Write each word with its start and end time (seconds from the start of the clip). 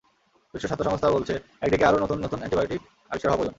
বিশ্ব 0.53 0.65
স্বাস্থ্য 0.67 0.87
সংস্থা 0.89 1.09
বলছে, 1.11 1.33
একদিকে 1.61 1.85
আরও 1.85 1.97
নতুন 1.99 2.17
নতুন 2.25 2.39
অ্যান্টিবায়োটিক 2.39 2.81
আবিষ্কার 3.11 3.29
হওয়া 3.29 3.39
প্রয়োজন। 3.39 3.49